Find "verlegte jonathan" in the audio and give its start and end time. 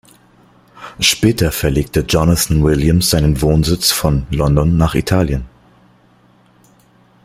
1.51-2.63